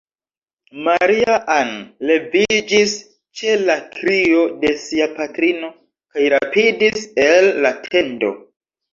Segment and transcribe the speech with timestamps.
[0.85, 1.67] Maria-Ann
[2.11, 2.95] leviĝis
[3.41, 5.69] ĉe la krio de sia patrino,
[6.15, 8.33] kaj rapidis el la tendo.